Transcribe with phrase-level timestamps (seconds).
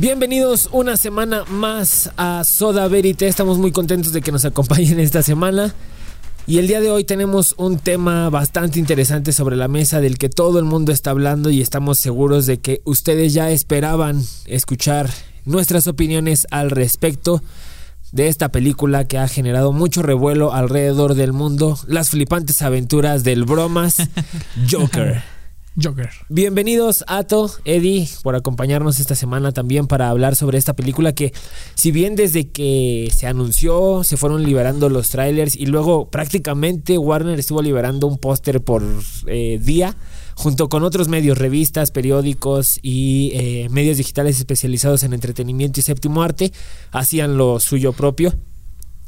[0.00, 3.26] Bienvenidos una semana más a Soda Verite.
[3.26, 5.74] Estamos muy contentos de que nos acompañen esta semana.
[6.46, 10.30] Y el día de hoy tenemos un tema bastante interesante sobre la mesa del que
[10.30, 15.10] todo el mundo está hablando y estamos seguros de que ustedes ya esperaban escuchar
[15.44, 17.42] nuestras opiniones al respecto
[18.10, 23.44] de esta película que ha generado mucho revuelo alrededor del mundo, las flipantes aventuras del
[23.44, 23.96] bromas
[24.70, 25.22] Joker.
[25.80, 26.10] Joker.
[26.28, 31.32] Bienvenidos Ato, Eddie, por acompañarnos esta semana también para hablar sobre esta película que
[31.74, 37.38] si bien desde que se anunció se fueron liberando los trailers y luego prácticamente Warner
[37.38, 38.82] estuvo liberando un póster por
[39.26, 39.96] eh, día
[40.34, 46.22] junto con otros medios, revistas, periódicos y eh, medios digitales especializados en entretenimiento y séptimo
[46.22, 46.50] arte,
[46.92, 48.34] hacían lo suyo propio.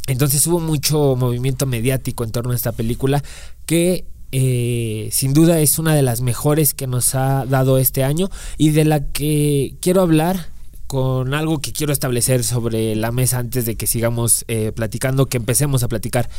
[0.08, 3.22] Entonces hubo mucho movimiento mediático en torno a esta película
[3.64, 8.30] que eh, sin duda es una de las mejores que nos ha dado este año
[8.56, 10.48] y de la que quiero hablar
[10.86, 15.36] con algo que quiero establecer sobre la mesa antes de que sigamos eh, platicando, que
[15.36, 16.30] empecemos a platicar.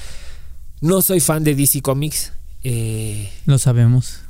[0.81, 2.33] No soy fan de DC Comics.
[2.63, 4.21] Eh, lo sabemos.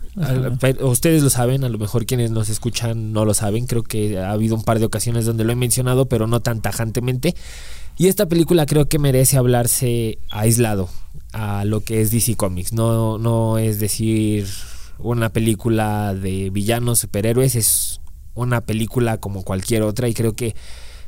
[0.81, 3.65] ustedes lo saben, a lo mejor quienes nos escuchan no lo saben.
[3.65, 6.61] Creo que ha habido un par de ocasiones donde lo he mencionado, pero no tan
[6.61, 7.33] tajantemente.
[7.97, 10.89] Y esta película creo que merece hablarse aislado
[11.33, 12.73] a lo que es DC Comics.
[12.73, 14.47] No, no es decir
[14.99, 17.99] una película de villanos, superhéroes, es
[18.35, 20.55] una película como cualquier otra y creo que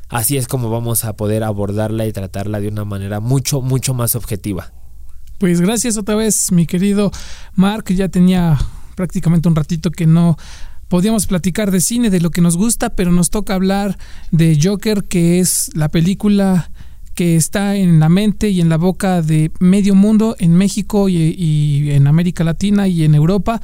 [0.08, 4.14] así es como vamos a poder abordarla y tratarla de una manera mucho, mucho más
[4.14, 4.72] objetiva.
[5.38, 7.10] Pues gracias otra vez, mi querido
[7.54, 7.84] Mark.
[7.88, 8.58] Ya tenía
[8.94, 10.36] prácticamente un ratito que no
[10.88, 13.98] podíamos platicar de cine, de lo que nos gusta, pero nos toca hablar
[14.30, 16.70] de Joker, que es la película
[17.16, 21.90] que está en la mente y en la boca de medio mundo, en México y,
[21.90, 23.60] en América Latina y en Europa.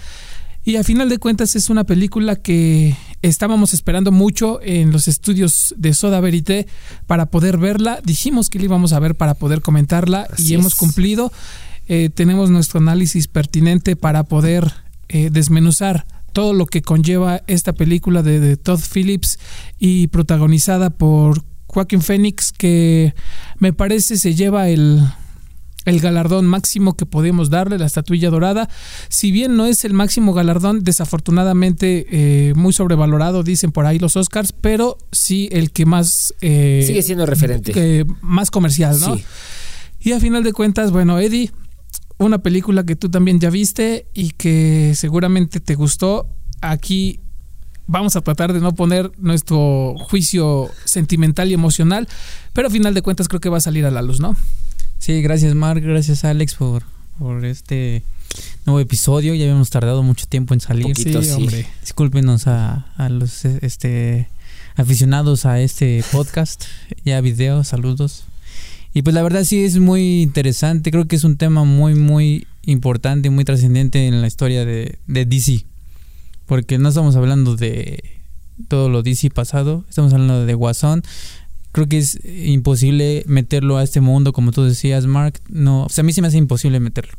[0.64, 5.74] Y a final de cuentas es una película que estábamos esperando mucho en los estudios
[5.76, 6.66] de Soda Verité
[7.06, 8.00] para poder verla.
[8.02, 11.30] Dijimos que la íbamos a ver para poder comentarla y hemos cumplido.
[11.88, 14.72] Eh, tenemos nuestro análisis pertinente para poder
[15.10, 19.38] eh, desmenuzar todo lo que conlleva esta película de, de Todd Phillips
[19.78, 23.14] y protagonizada por Joaquín Phoenix, que
[23.58, 25.00] me parece se lleva el,
[25.86, 28.68] el galardón máximo que podemos darle, la estatuilla dorada.
[29.08, 34.16] Si bien no es el máximo galardón, desafortunadamente eh, muy sobrevalorado, dicen por ahí los
[34.16, 36.34] Oscars, pero sí el que más...
[36.42, 38.04] Eh, Sigue siendo referente.
[38.20, 39.16] más comercial, ¿no?
[39.16, 39.24] Sí.
[40.00, 41.52] Y a final de cuentas, bueno, Eddie,
[42.18, 46.28] una película que tú también ya viste y que seguramente te gustó.
[46.60, 47.18] Aquí
[47.86, 52.08] vamos a tratar de no poner nuestro juicio sentimental y emocional,
[52.52, 54.36] pero a final de cuentas creo que va a salir a la luz, ¿no?
[54.98, 56.84] Sí, gracias Mark, gracias Alex por,
[57.18, 58.04] por este
[58.66, 59.34] nuevo episodio.
[59.34, 60.94] Ya habíamos tardado mucho tiempo en salir.
[60.96, 61.66] sí, hombre.
[61.80, 64.28] Discúlpenos a, a, los este
[64.76, 66.64] aficionados a este podcast,
[67.04, 68.24] ya video, saludos.
[68.94, 72.46] Y pues la verdad sí es muy interesante, creo que es un tema muy muy
[72.64, 75.64] importante, muy trascendente en la historia de, de DC.
[76.52, 78.20] Porque no estamos hablando de
[78.68, 81.02] todo lo DC pasado, estamos hablando de Guasón.
[81.72, 85.40] Creo que es imposible meterlo a este mundo, como tú decías, Mark.
[85.48, 87.14] No, o sea, a mí se me hace imposible meterlo.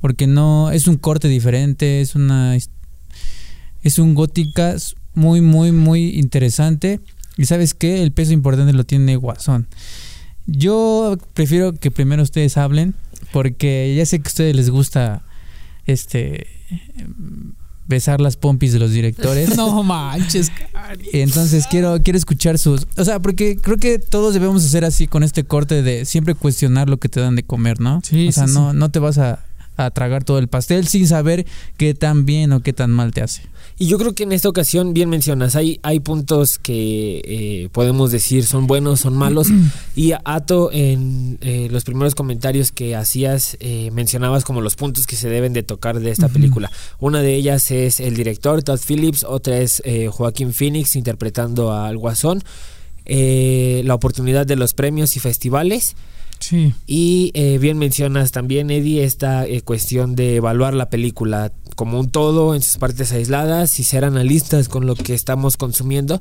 [0.00, 2.56] Porque no, es un corte diferente, es una.
[2.56, 4.76] Es un gótica
[5.12, 7.00] muy, muy, muy interesante.
[7.36, 8.02] Y sabes qué?
[8.02, 9.66] El peso importante lo tiene Guasón.
[10.46, 12.94] Yo prefiero que primero ustedes hablen,
[13.30, 15.22] porque ya sé que a ustedes les gusta
[15.84, 16.46] este
[17.90, 19.54] besar las pompis de los directores.
[19.56, 20.50] no manches.
[21.12, 22.86] Entonces quiero, quiero escuchar sus...
[22.96, 26.88] O sea, porque creo que todos debemos hacer así con este corte de siempre cuestionar
[26.88, 28.00] lo que te dan de comer, ¿no?
[28.02, 28.28] Sí.
[28.28, 29.40] O sea, no, no te vas a,
[29.76, 31.44] a tragar todo el pastel sin saber
[31.76, 33.42] qué tan bien o qué tan mal te hace.
[33.82, 38.12] Y yo creo que en esta ocasión, bien mencionas, hay, hay puntos que eh, podemos
[38.12, 39.48] decir son buenos, son malos.
[39.96, 45.16] y Ato, en eh, los primeros comentarios que hacías, eh, mencionabas como los puntos que
[45.16, 46.70] se deben de tocar de esta película.
[46.98, 52.44] Una de ellas es el director, Todd Phillips, otra es Joaquín Phoenix interpretando al Guasón,
[53.06, 55.96] la oportunidad de los premios y festivales.
[56.40, 56.74] Sí.
[56.86, 62.62] Y bien mencionas también, Eddie, esta cuestión de evaluar la película como un todo en
[62.62, 66.20] sus partes aisladas y ser analistas con lo que estamos consumiendo.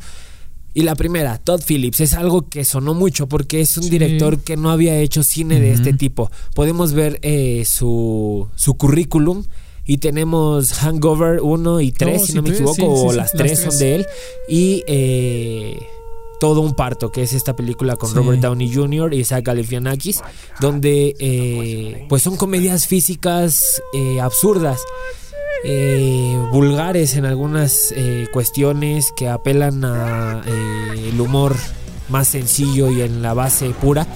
[0.74, 4.56] Y la primera, Todd Phillips, es algo que sonó mucho porque es un director que
[4.56, 6.32] no había hecho cine de este tipo.
[6.54, 9.44] Podemos ver eh, su, su currículum
[9.84, 13.96] y tenemos Hangover 1 y 3, si no me equivoco, o las, tres son de
[13.96, 14.06] él.
[14.48, 15.80] Y eh,
[16.40, 19.14] todo un parto, que es esta película con Robert Downey Jr.
[19.14, 20.22] y Zach Galifianakis,
[20.60, 23.82] donde eh, pues son comedias físicas
[24.22, 24.80] absurdas
[25.64, 31.54] eh, vulgares en algunas eh, cuestiones que apelan a eh, el humor
[32.08, 34.08] más sencillo y en la base pura.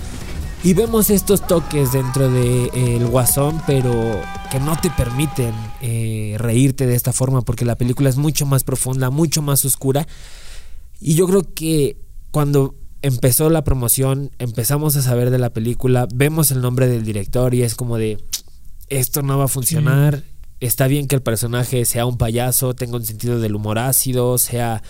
[0.63, 3.91] Y vemos estos toques dentro de el guasón, pero
[4.49, 5.53] que no te permiten
[6.37, 10.07] reírte de esta forma porque la película es mucho más profunda, mucho más oscura.
[11.01, 11.97] Y yo creo que
[12.33, 17.53] cuando empezó la promoción, empezamos a saber de la película, vemos el nombre del director
[17.53, 18.17] y es como de,
[18.89, 20.23] esto no va a funcionar,
[20.59, 24.81] está bien que el personaje sea un payaso, tenga un sentido del humor ácido, sea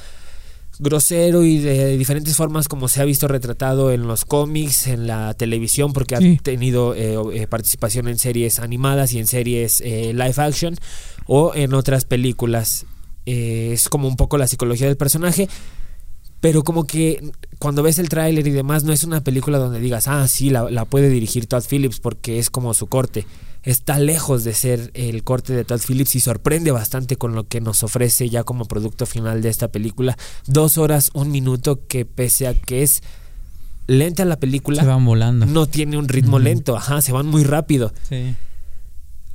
[0.79, 5.33] grosero y de diferentes formas como se ha visto retratado en los cómics, en la
[5.33, 10.35] televisión, porque ha tenido eh, eh, participación en series animadas y en series eh, live
[10.37, 10.77] action
[11.27, 12.85] o en otras películas.
[13.25, 15.49] es como un poco la psicología del personaje.
[16.43, 20.09] Pero como que cuando ves el tráiler y demás, no es una película donde digas,
[20.09, 23.25] ah, sí, la, la puede dirigir Todd Phillips porque es como su corte
[23.63, 27.61] está lejos de ser el corte de Todd Phillips y sorprende bastante con lo que
[27.61, 30.17] nos ofrece ya como producto final de esta película.
[30.45, 33.03] Dos horas, un minuto que pese a que es
[33.87, 35.45] lenta la película, se van volando.
[35.45, 37.93] No tiene un ritmo lento, ajá, se van muy rápido.
[38.09, 38.35] Sí.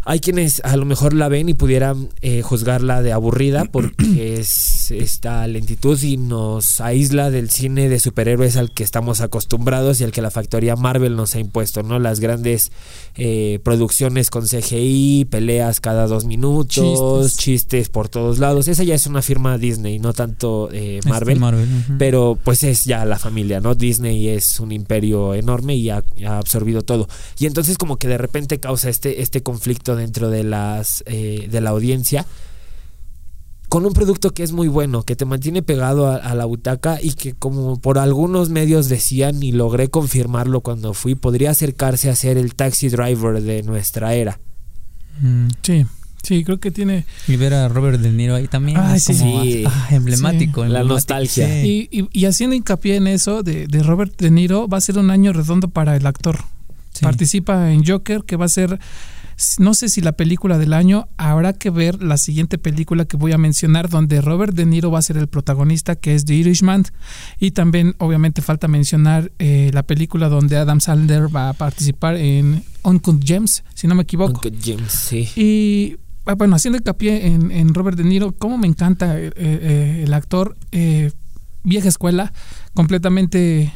[0.09, 4.91] Hay quienes a lo mejor la ven y pudieran eh, juzgarla de aburrida porque es
[4.91, 10.13] esta lentitud y nos aísla del cine de superhéroes al que estamos acostumbrados y al
[10.13, 11.99] que la factoría Marvel nos ha impuesto, ¿no?
[11.99, 12.73] Las grandes
[13.17, 17.91] eh, producciones con CGI, peleas cada dos minutos, chistes.
[17.91, 18.67] por todos lados.
[18.67, 21.39] Esa ya es una firma Disney, no tanto eh, Marvel,
[21.99, 23.75] pero pues es ya la familia, ¿no?
[23.75, 27.09] Disney es un imperio enorme y ha, ha absorbido todo.
[27.39, 31.61] Y entonces como que de repente causa este, este conflicto dentro de, las, eh, de
[31.61, 32.27] la audiencia
[33.69, 37.13] con un producto que es muy bueno, que te mantiene pegado a, la butaca y
[37.13, 42.39] que como por algunos medios decían y logré confirmarlo cuando fui, podría acercarse a ser
[42.39, 44.41] el taxi driver de nuestra era.
[45.21, 45.85] Mm, sí,
[46.23, 47.05] sí, creo que tiene...
[47.27, 48.79] Y ver a Robert De Niro ahí también.
[48.99, 51.63] sí, ah, emblemático, La nostalgia.
[51.63, 55.11] Y, y, haciendo hincapié en eso de, de Robert De Niro, va a ser un
[55.11, 56.39] año redondo para el actor.
[57.03, 58.81] Participa en Joker, que va a ser
[59.59, 63.33] no sé si la película del año, habrá que ver la siguiente película que voy
[63.33, 66.85] a mencionar, donde Robert De Niro va a ser el protagonista, que es The Irishman.
[67.39, 72.65] Y también, obviamente, falta mencionar eh, la película donde Adam Sandler va a participar en
[72.83, 74.33] Uncut Gems, si no me equivoco.
[74.33, 75.29] Uncut Gems, sí.
[75.37, 80.03] Y ah, bueno, haciendo hincapié en, en Robert De Niro, cómo me encanta eh, eh,
[80.05, 80.57] el actor,
[81.63, 82.33] vieja escuela,
[82.75, 83.73] completamente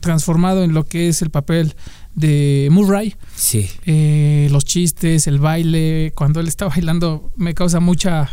[0.00, 1.74] transformado en lo que es el papel
[2.14, 3.14] de Murray.
[3.34, 3.68] Sí.
[3.84, 8.30] Eh, los chistes, el baile, cuando él está bailando me causa mucha,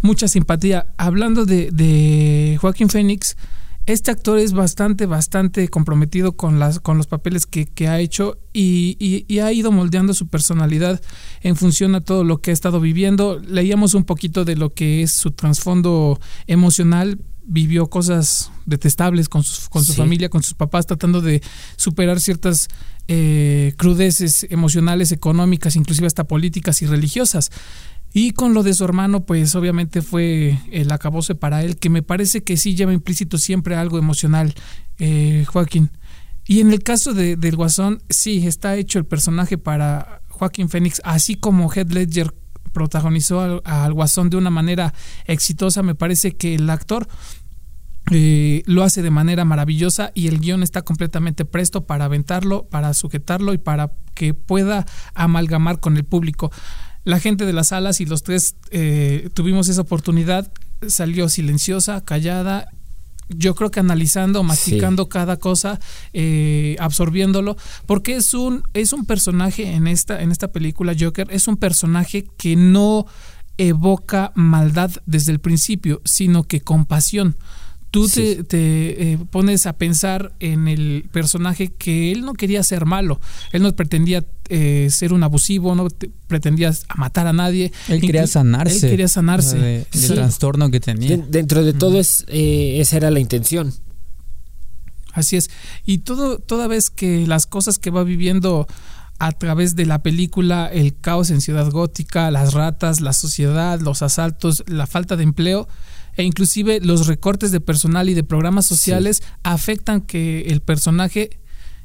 [0.00, 0.86] mucha simpatía.
[0.96, 3.36] Hablando de, de Joaquín Phoenix,
[3.86, 8.96] este actor es bastante, bastante comprometido con, las, con los papeles que, ha hecho y,
[8.98, 11.02] y, ha ido moldeando su personalidad
[11.42, 13.38] en función a todo lo que ha estado viviendo.
[13.38, 19.84] Leíamos un poquito de lo que es su trasfondo emocional, vivió cosas detestables con, con
[19.84, 21.42] su familia, con sus papás, tratando de
[21.76, 22.68] superar ciertas
[23.06, 27.50] eh, crudeces emocionales, económicas, inclusive hasta políticas y religiosas.
[28.12, 32.02] Y con lo de su hermano, pues obviamente fue el acabose para él, que me
[32.02, 34.54] parece que sí lleva implícito siempre algo emocional,
[34.98, 35.90] eh, Joaquín.
[36.46, 41.00] Y en el caso de, del Guasón, sí, está hecho el personaje para Joaquín Phoenix,
[41.04, 42.34] así como Head Ledger
[42.74, 44.92] protagonizó al, Guasón de una manera
[45.24, 45.82] exitosa.
[45.82, 47.08] Me parece que el actor
[48.10, 52.92] eh, lo hace de manera maravillosa y el guion está completamente presto para aventarlo, para
[52.92, 56.52] sujetarlo y para que pueda amalgamar con el público.
[57.04, 60.52] La gente de las salas y los tres eh, tuvimos esa oportunidad,
[60.86, 62.68] salió silenciosa, callada
[63.28, 65.80] yo creo que analizando, masticando cada cosa,
[66.12, 71.48] eh, absorbiéndolo, porque es un, es un personaje en esta, en esta película, Joker, es
[71.48, 73.06] un personaje que no
[73.56, 77.36] evoca maldad desde el principio, sino que compasión
[77.94, 83.20] tú te, eh, pones a pensar en el personaje que él no quería ser malo,
[83.52, 85.86] él no pretendía eh, ser un abusivo, no
[86.26, 87.70] pretendía matar a nadie.
[87.86, 88.86] Él quería sanarse.
[88.86, 89.56] Él quería sanarse.
[89.56, 91.16] del trastorno que tenía.
[91.16, 93.72] dentro de todo es, eh, esa era la intención.
[95.12, 95.48] Así es.
[95.86, 98.66] Y todo, toda vez que las cosas que va viviendo
[99.20, 104.02] a través de la película, el caos en Ciudad Gótica, las ratas, la sociedad, los
[104.02, 105.68] asaltos, la falta de empleo,
[106.16, 111.38] e inclusive los recortes de personal y de programas sociales afectan que el personaje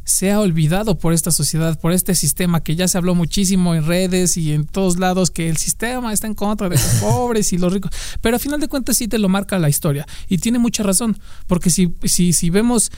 [0.03, 4.38] sea olvidado por esta sociedad, por este sistema que ya se habló muchísimo en redes
[4.38, 7.71] y en todos lados que el sistema está en contra de los pobres y los
[7.71, 10.83] ricos, pero a final de cuentas sí te lo marca la historia y tiene mucha
[10.83, 11.17] razón,
[11.48, 12.91] porque si si si vemos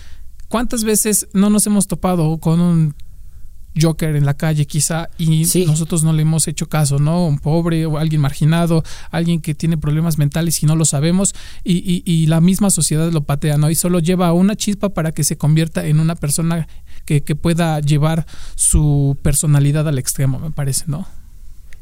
[0.47, 2.95] cuántas veces no nos hemos topado con un
[3.79, 7.25] Joker en la calle quizá y nosotros no le hemos hecho caso, ¿no?
[7.25, 12.03] Un pobre o alguien marginado, alguien que tiene problemas mentales y no lo sabemos y,
[12.05, 13.69] y, la misma sociedad lo patea, ¿no?
[13.69, 16.67] Y solo lleva una chispa para que se convierta en una persona
[17.05, 18.25] que, que pueda llevar
[18.55, 21.07] su personalidad al extremo, me parece, ¿no?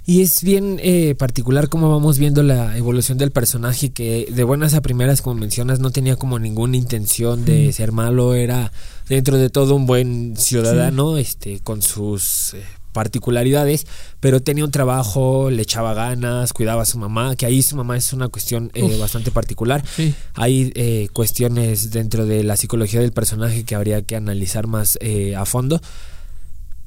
[0.10, 4.74] Y es bien eh, particular cómo vamos viendo la evolución del personaje que de buenas
[4.74, 8.72] a primeras, como mencionas, no tenía como ninguna intención de ser malo, era
[9.10, 12.64] dentro de todo un buen ciudadano, este, con sus eh,
[12.94, 13.86] particularidades,
[14.20, 17.98] pero tenía un trabajo, le echaba ganas, cuidaba a su mamá, que ahí su mamá
[17.98, 19.84] es una cuestión eh, bastante particular.
[20.36, 24.98] Hay cuestiones dentro de la psicología del personaje que habría que analizar más
[25.36, 25.82] a fondo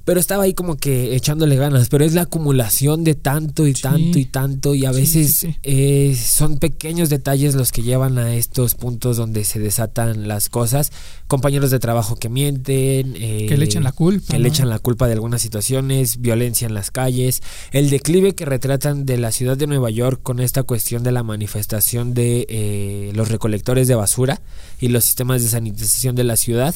[0.05, 4.19] pero estaba ahí como que echándole ganas, pero es la acumulación de tanto y tanto
[4.19, 9.17] y tanto y a veces eh, son pequeños detalles los que llevan a estos puntos
[9.17, 10.93] donde se desatan las cosas,
[11.29, 14.79] compañeros de trabajo que mienten, eh, que le echan la culpa, que le echan la
[14.79, 19.57] culpa de algunas situaciones, violencia en las calles, el declive que retratan de la ciudad
[19.57, 24.41] de Nueva York con esta cuestión de la manifestación de eh, los recolectores de basura
[24.81, 26.75] y los sistemas de sanitización de la ciudad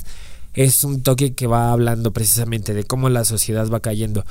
[0.56, 4.24] es un toque que va hablando precisamente de cómo la sociedad va cayendo.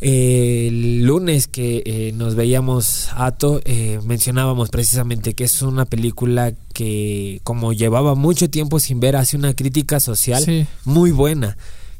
[0.00, 7.40] el lunes que eh, nos veíamos Ato, eh, mencionábamos precisamente que es una película que
[7.44, 11.56] como llevaba mucho tiempo sin ver, hace una crítica social muy buena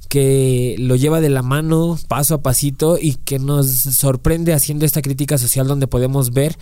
[0.09, 5.01] que lo lleva de la mano paso a pasito y que nos sorprende haciendo esta
[5.01, 6.59] crítica social donde podemos ver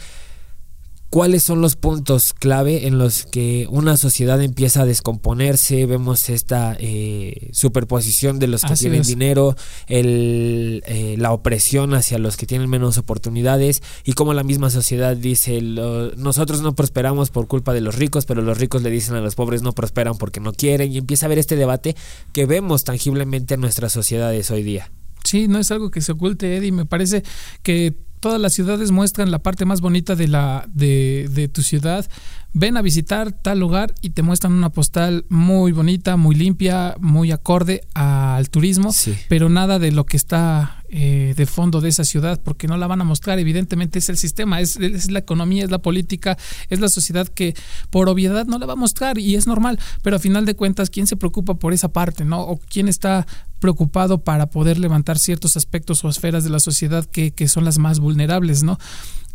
[1.11, 6.77] cuáles son los puntos clave en los que una sociedad empieza a descomponerse, vemos esta
[6.79, 9.57] eh, superposición de los que tienen dinero,
[9.89, 15.17] el, eh, la opresión hacia los que tienen menos oportunidades y cómo la misma sociedad
[15.17, 19.21] dice, nosotros no prosperamos por culpa de los ricos, pero los ricos le dicen a
[19.21, 21.97] los pobres no prosperan porque no quieren y empieza a haber este debate
[22.33, 24.93] que vemos tangiblemente en nuestras sociedades hoy día.
[25.25, 26.73] Sí, no es algo que se oculte, Eddie.
[26.73, 27.23] Me parece
[27.63, 32.07] que todas las ciudades muestran la parte más bonita de la de, de, tu ciudad.
[32.53, 37.31] Ven a visitar tal lugar y te muestran una postal muy bonita, muy limpia, muy
[37.31, 38.91] acorde al turismo,
[39.29, 42.89] pero nada de lo que está eh, de fondo de esa ciudad, porque no la
[42.89, 43.39] van a mostrar.
[43.39, 46.37] Evidentemente es el sistema, es, es, la economía, es la política,
[46.69, 47.55] es la sociedad que
[47.91, 49.79] por obviedad no la va a mostrar y es normal.
[50.03, 52.41] Pero a final de cuentas, ¿quién se preocupa por esa parte, no?
[52.41, 53.29] O quién está
[53.61, 57.79] preocupado para poder levantar ciertos aspectos o esferas de la sociedad que, que son las
[57.79, 58.79] más vulnerables, ¿no?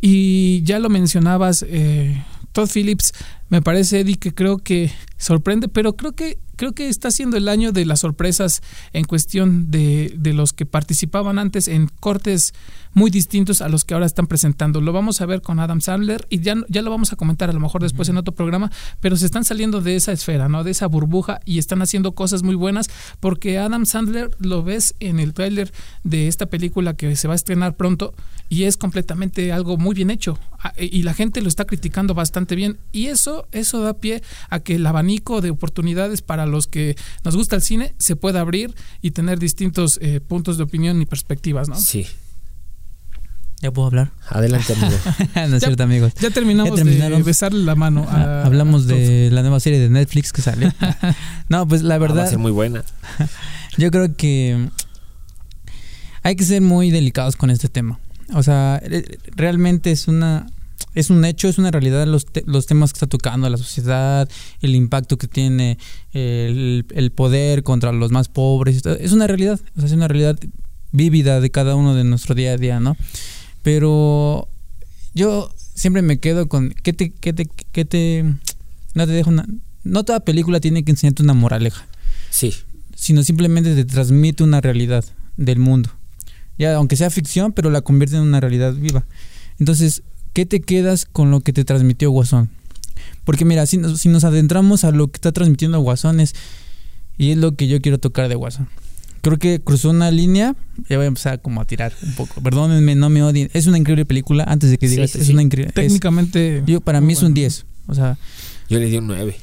[0.01, 3.13] Y ya lo mencionabas, eh, Todd Phillips,
[3.49, 7.47] me parece, Eddie, que creo que sorprende, pero creo que creo que está siendo el
[7.47, 8.61] año de las sorpresas
[8.93, 12.53] en cuestión de, de, los que participaban antes en cortes
[12.93, 14.79] muy distintos a los que ahora están presentando.
[14.79, 17.53] Lo vamos a ver con Adam Sandler y ya, ya lo vamos a comentar a
[17.53, 18.71] lo mejor después en otro programa,
[19.01, 20.63] pero se están saliendo de esa esfera, ¿no?
[20.63, 25.19] De esa burbuja y están haciendo cosas muy buenas porque Adam Sandler lo ves en
[25.19, 25.73] el tráiler
[26.03, 28.13] de esta película que se va a estrenar pronto
[28.47, 30.39] y es completamente algo muy bien hecho
[30.77, 34.75] y la gente lo está criticando bastante bien y eso eso da pie a que
[34.75, 39.11] el abanico de oportunidades para los que nos gusta el cine se pueda abrir y
[39.11, 41.75] tener distintos eh, puntos de opinión y perspectivas, ¿no?
[41.75, 42.07] Sí.
[43.61, 44.11] ¿Ya puedo hablar?
[44.29, 44.97] Adelante, amigo.
[45.49, 46.13] no es cierto, amigos.
[46.21, 48.07] Ya terminamos de besarle la mano.
[48.09, 50.71] Hablamos de la nueva serie de Netflix que sale.
[51.49, 52.19] no, pues la verdad.
[52.19, 52.83] Ah, va a ser muy buena.
[53.77, 54.69] yo creo que
[56.21, 57.99] hay que ser muy delicados con este tema.
[58.33, 58.81] O sea,
[59.35, 60.47] realmente es una
[60.93, 64.29] es un hecho, es una realidad los, los temas que está tocando la sociedad,
[64.61, 65.77] el impacto que tiene
[66.13, 68.81] el, el, poder contra los más pobres.
[68.85, 70.39] Es una realidad, o sea, es una realidad
[70.91, 72.95] vívida de cada uno de nuestro día a día, ¿no?
[73.61, 74.47] Pero
[75.13, 78.23] yo siempre me quedo con, ¿qué te, qué te, qué te,
[78.93, 79.45] no te dejo una,
[79.83, 81.87] no toda película tiene que enseñarte una moraleja.
[82.29, 82.53] Sí.
[82.95, 85.03] Sino simplemente te transmite una realidad
[85.37, 85.89] del mundo.
[86.57, 89.05] Ya, aunque sea ficción, pero la convierte en una realidad viva.
[89.59, 92.49] Entonces, ¿qué te quedas con lo que te transmitió Guasón?
[93.23, 96.33] Porque mira, si nos, si nos adentramos a lo que está transmitiendo Guasón es,
[97.17, 98.69] y es lo que yo quiero tocar de Guasón.
[99.21, 100.55] Creo que cruzó una línea,
[100.87, 102.41] ya voy a empezar como a tirar un poco.
[102.41, 103.49] Perdónenme, no me odien.
[103.53, 105.73] Es una increíble película, antes de que digas, es una increíble...
[105.73, 106.63] Técnicamente...
[106.67, 108.17] yo, para mí es un 10, o sea...
[108.69, 109.35] Yo le di un 9.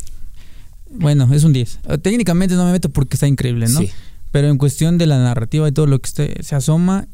[0.91, 1.81] Bueno, es un 10.
[2.03, 3.81] Técnicamente no me meto porque está increíble, ¿no?
[3.81, 3.91] Sí.
[4.33, 7.07] Pero en cuestión de la narrativa y todo lo que se asoma,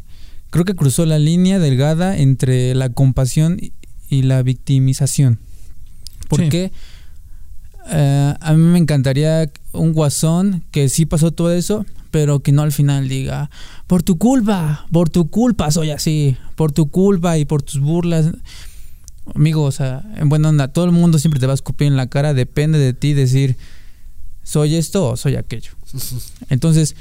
[0.51, 3.59] creo que cruzó la línea delgada entre la compasión
[4.09, 5.39] y la victimización.
[6.29, 6.73] Porque
[7.91, 12.63] eh, a mí me encantaría un guasón que sí pasó todo eso, pero que no
[12.63, 13.51] al final diga,
[13.87, 18.33] por tu culpa, por tu culpa soy así, por tu culpa y por tus burlas.
[19.35, 21.97] Amigo, o sea, en buena onda, todo el mundo siempre te va a escupir en
[21.97, 23.57] la cara, depende de ti decir,
[24.43, 25.73] soy esto o soy aquello.
[26.51, 26.95] Entonces,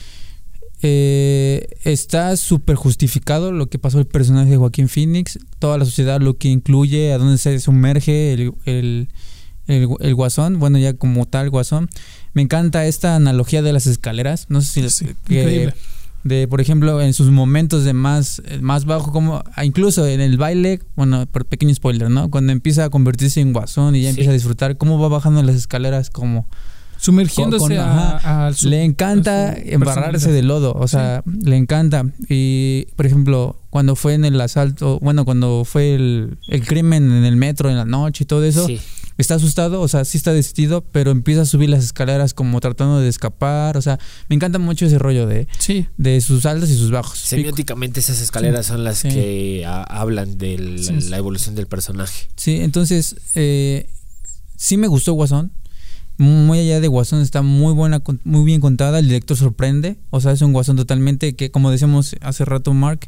[0.83, 6.21] eh, está súper justificado lo que pasó el personaje de Joaquín Phoenix, toda la sociedad,
[6.21, 9.09] lo que incluye, a dónde se sumerge el, el,
[9.67, 11.89] el, el guasón, bueno, ya como tal guasón.
[12.33, 14.89] Me encanta esta analogía de las escaleras, no sé si...
[14.89, 15.73] Sí, que- increíble.
[16.23, 20.35] de por ejemplo en sus momentos de más más bajo como ah, incluso en el
[20.37, 24.09] baile bueno por pequeño spoiler no cuando empieza a convertirse en guasón y ya Sí.
[24.11, 26.45] empieza a disfrutar cómo va bajando las escaleras como
[26.99, 28.47] Sumergiéndose con- con- a- ajá.
[28.47, 33.61] al su- le encanta a embarrarse de lodo o sea le encanta y por ejemplo
[33.69, 37.77] cuando fue en el asalto bueno cuando fue el, el crimen en el metro en
[37.77, 38.79] la noche y todo eso Sí.
[39.17, 42.99] está asustado, o sea, sí está decidido, pero empieza a subir las escaleras como tratando
[42.99, 43.97] de escapar, o sea,
[44.29, 47.17] me encanta mucho ese rollo de, Sí, de sus altos y sus bajos.
[47.17, 49.09] Semióticamente esas escaleras son las Sí.
[49.09, 51.09] que ha- hablan de la, Sí.
[51.09, 52.27] la evolución del personaje.
[52.35, 53.89] Sí, entonces, eh,
[54.55, 55.51] sí me gustó Guasón.
[56.17, 58.99] Muy allá de Guasón está muy buena, muy bien contada.
[58.99, 59.97] El director sorprende.
[60.09, 63.07] O sea, es un Guasón totalmente que, como decíamos hace rato, Mark,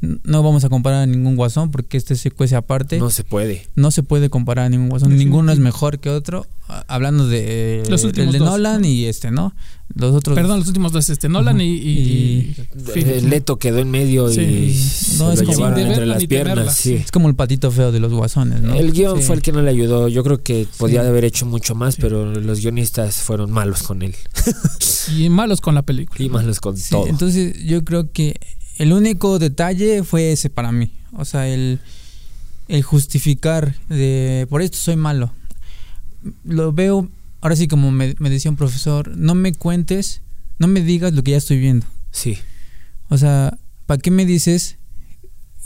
[0.00, 2.98] no vamos a comparar a ningún Guasón porque este se cuece aparte.
[2.98, 3.66] No No, se puede.
[3.90, 5.16] se puede comparar a ningún Guasón.
[5.16, 6.46] Ninguno es mejor que otro.
[6.86, 8.48] Hablando de Los el últimos de dos.
[8.50, 9.54] Nolan y este, ¿no?
[9.94, 10.34] Los otros.
[10.34, 12.54] perdón, los últimos dos, este, Nolan y, y-
[12.94, 14.40] Eh, Leto quedó en medio Sí.
[14.42, 16.76] y No, se es lo como- llevaron entre las piernas.
[16.76, 16.94] Sí.
[16.94, 18.74] Es como el patito feo de los Guasones, ¿no?
[18.74, 19.24] El guion Sí.
[19.24, 20.08] fue el que no le ayudó.
[20.08, 21.08] Yo creo que podía Sí.
[21.08, 24.14] haber hecho mucho más, pero los guionistas fueron malos con él.
[25.16, 26.22] y malos con la película.
[26.22, 27.06] Y malos con Sí, todo.
[27.06, 28.38] entonces yo creo que
[28.78, 30.92] el único detalle fue ese para mí.
[31.12, 31.80] O sea, el,
[32.68, 35.32] el justificar de por esto soy malo.
[36.44, 37.08] Lo veo,
[37.40, 40.22] ahora sí como me, me decía un profesor, no me cuentes,
[40.58, 41.86] no me digas lo que ya estoy viendo.
[42.10, 42.38] Sí.
[43.08, 44.76] O sea, ¿para qué me dices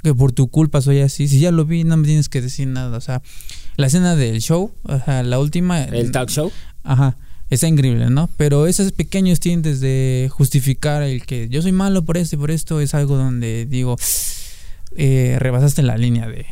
[0.02, 1.28] que por tu culpa soy así?
[1.28, 2.96] Si ya lo vi, no me tienes que decir nada.
[2.96, 3.22] O sea,
[3.76, 5.84] la escena del show, o sea, la última...
[5.84, 6.50] El talk show.
[6.82, 7.16] Ajá,
[7.54, 8.28] está increíble, ¿no?
[8.36, 12.50] Pero esos pequeños tintes de justificar el que yo soy malo por esto y por
[12.50, 13.96] esto es algo donde digo,
[14.96, 16.46] eh, rebasaste la línea de...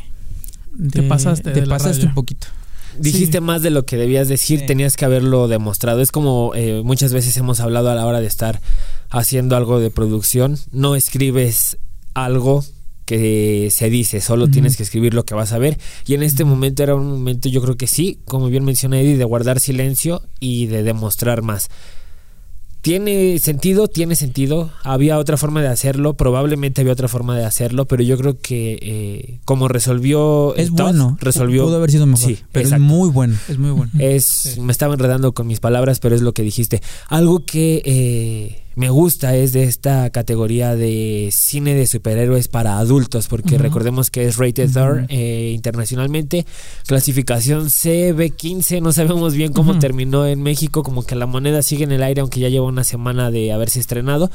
[0.91, 2.47] Te pasaste Te de pasaste un poquito.
[2.97, 4.65] Dijiste más de lo que debías decir, Sí.
[4.65, 6.01] tenías que haberlo demostrado.
[6.01, 8.61] Es como eh, muchas veces hemos hablado a la hora de estar
[9.09, 10.57] haciendo algo de producción.
[10.71, 11.77] No escribes
[12.13, 12.63] algo
[13.05, 15.77] que se dice, solo tienes que escribir lo que vas a ver.
[16.05, 19.17] Y en este momento era un momento, yo creo que sí, como bien menciona Eddie,
[19.17, 21.69] de guardar silencio y de demostrar más.
[22.81, 24.71] Tiene sentido, tiene sentido.
[24.83, 28.79] Había otra forma de hacerlo, probablemente había otra forma de hacerlo, pero yo creo que
[28.81, 31.17] eh, como resolvió Es Todd, bueno.
[31.21, 32.27] resolvió Pudo haber sido mejor.
[32.27, 32.83] Sí, pero exacto.
[32.83, 33.37] es muy bueno.
[33.47, 33.91] Es muy bueno.
[33.99, 34.61] es, Sí.
[34.61, 36.81] me estaba enredando con mis palabras, pero es lo que dijiste.
[37.07, 43.27] Algo que eh, me gusta es de esta categoría de cine de superhéroes para adultos,
[43.27, 44.79] porque recordemos que es rated Ujú.
[44.79, 46.45] R eh, internacionalmente,
[46.87, 51.91] clasificación CB15, no sabemos bien cómo terminó en México, como que la moneda sigue en
[51.91, 54.31] el aire, aunque ya lleva una semana de haberse estrenado.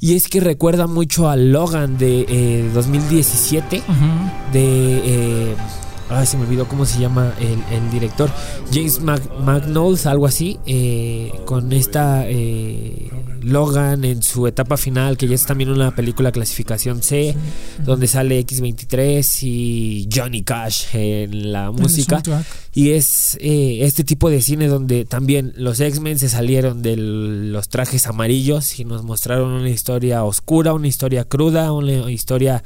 [0.00, 3.94] Y es que recuerda mucho a Logan de eh, 2017 Ujú.
[4.52, 5.56] de eh,
[6.10, 8.30] ay, se me olvidó cómo se llama el, el director.
[8.72, 13.10] James McNaughton algo así eh, con esta eh,
[13.42, 17.34] Logan en su etapa final que ya es también una película clasificación C
[17.84, 22.22] donde sale X23 y Johnny Cash en la música.
[22.74, 27.68] y es eh, este tipo de cine donde también los X-Men se salieron de los
[27.68, 32.62] trajes amarillos y nos mostraron una historia oscura, una historia cruda, una historia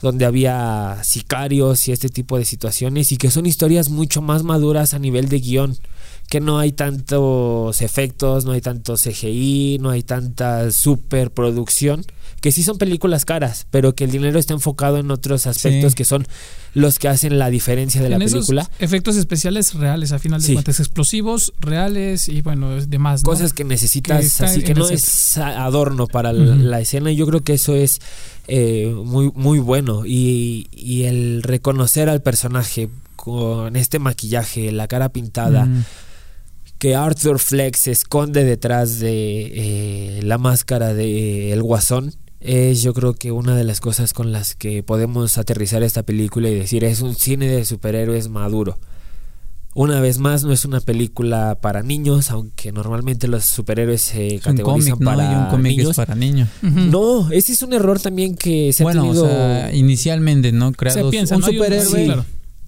[0.00, 4.94] donde había sicarios y este tipo de situaciones y que son historias mucho más maduras
[4.94, 5.76] a nivel de guion
[6.28, 12.04] que no hay tantos efectos, no hay tanto CGI, no hay tanta superproducción,
[12.40, 15.96] que sí son películas caras, pero que el dinero está enfocado en otros aspectos Sí.
[15.96, 16.26] que son
[16.74, 18.70] los que hacen la diferencia de la esos película.
[18.78, 20.52] efectos especiales reales, a final de Sí.
[20.54, 23.22] cuentas, explosivos, reales y bueno, demás.
[23.22, 23.26] ¿no?
[23.30, 27.40] cosas que necesitas Que así que no es adorno para la, escena y yo creo
[27.42, 28.00] que eso es
[28.46, 35.08] eh, muy muy bueno y, y el reconocer al personaje con este maquillaje la cara
[35.10, 35.84] pintada Mm.
[36.78, 39.08] que Arthur Fleck se esconde detrás de
[39.52, 44.30] eh, la máscara de el guasón es yo creo que una de las cosas con
[44.32, 48.78] las que podemos aterrizar esta película y decir es un cine de superhéroes maduro
[49.74, 54.32] una vez más, no es una película para niños, aunque normalmente los superhéroes se Es
[54.46, 55.90] un categorizan para Y un cómic niños.
[55.90, 56.48] es para niños.
[56.62, 59.24] No, ese es un error también que se bueno, ha tenido.
[59.24, 60.72] o sea, inicialmente, ¿no?
[60.72, 61.84] Creados piensa, un superhéroe.
[61.86, 62.24] sí, claro.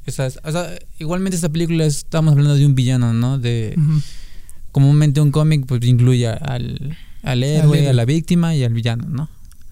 [0.06, 3.38] o sea, o sea, igualmente esta película es- estamos hablando de un villano, ¿no?
[3.40, 3.74] De
[4.70, 7.88] comúnmente un cómic pues incluye al, al héroe, héroe.
[7.88, 9.28] a la víctima y al villano, ¿no?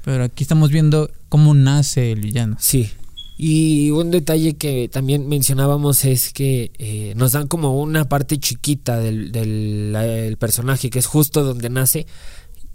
[0.08, 2.56] Pero aquí estamos viendo cómo nace el villano.
[2.58, 2.90] Sí.
[3.36, 8.98] Y un detalle que también mencionábamos es que eh, nos dan como una parte chiquita
[8.98, 12.06] del, del- la- personaje, que es justo donde nace.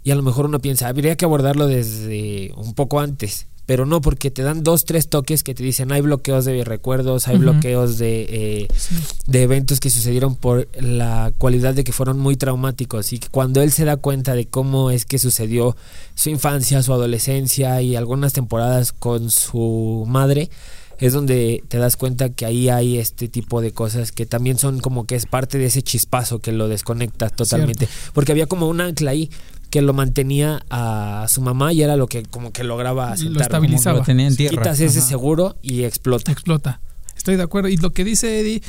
[0.04, 3.48] Y a lo mejor uno piensa, habría que abordarlo desde un poco antes.
[3.66, 7.28] Pero no, porque te dan dos, tres toques que te dicen hay bloqueos de recuerdos,
[7.28, 8.94] hay bloqueos de, eh, Sí.
[9.26, 13.62] de eventos que sucedieron por la cualidad de que fueron muy traumáticos y que cuando
[13.62, 15.76] él se da cuenta de cómo es que sucedió
[16.14, 20.50] su infancia, su adolescencia y algunas temporadas con su madre,
[20.98, 24.78] es donde te das cuenta que ahí hay este tipo de cosas que también son
[24.80, 28.80] como que es parte de ese chispazo que lo desconecta totalmente, porque había como un
[28.80, 29.28] ancla ahí
[29.74, 33.42] que lo mantenía a su mamá y era lo que como que lograba Lo asentar.
[33.42, 33.98] estabilizaba.
[33.98, 34.62] Lo tenía en tierra.
[34.62, 35.08] Quitas ese Ajá.
[35.08, 36.30] seguro y explota.
[36.30, 36.80] explota.
[37.16, 37.68] Estoy de acuerdo.
[37.68, 38.62] Y lo que dice Eddie,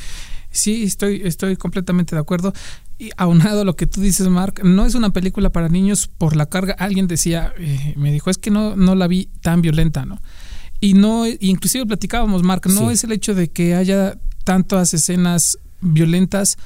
[0.50, 2.52] sí, estoy, estoy completamente de acuerdo.
[2.98, 6.34] Y aunado a lo que tú dices, Mark, no es una película para niños por
[6.34, 6.74] la carga.
[6.76, 10.20] Alguien decía, eh, me dijo, es que no, no la vi tan violenta, ¿no?
[10.80, 12.94] Y no, inclusive platicábamos, Mark, no Sí.
[12.94, 16.56] es el hecho de que haya tantas escenas violentas.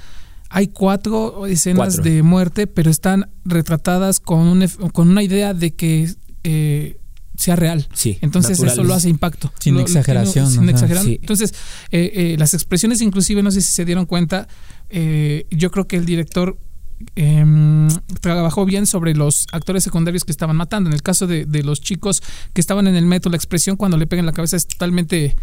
[0.50, 2.02] Hay cuatro escenas Cuatro.
[2.02, 6.12] de muerte, pero están retratadas con, un con una idea de que
[6.44, 6.98] eh,
[7.36, 7.86] sea real.
[7.94, 9.52] Sí, Entonces eso lo hace impacto.
[9.60, 11.04] Sin Lo- exageración, sin exagerar.
[11.04, 11.18] sí.
[11.22, 11.54] Entonces,
[11.90, 14.46] eh, eh, las expresiones inclusive, no sé si se dieron cuenta,
[14.90, 16.58] eh, yo creo que el director
[17.16, 17.88] em,
[18.20, 20.90] trabajó bien sobre los actores secundarios que estaban matando.
[20.90, 23.96] En el caso de, de los chicos que estaban en el metro, la expresión cuando
[23.96, 25.36] le pegan la cabeza es totalmente